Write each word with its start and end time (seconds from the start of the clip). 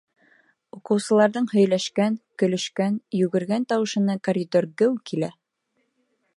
Уҡыусыларҙың 0.77 1.49
һөйләшкән, 1.51 2.17
көлөшкән, 2.43 2.97
йүгергән 3.21 3.69
тауышына 3.73 4.19
коридор 4.29 4.71
геү 4.83 4.99
килә. 5.11 5.35